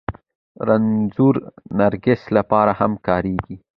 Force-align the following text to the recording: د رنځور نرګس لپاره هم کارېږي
د 0.03 0.03
رنځور 0.67 1.35
نرګس 1.77 2.21
لپاره 2.37 2.71
هم 2.79 2.91
کارېږي 3.07 3.55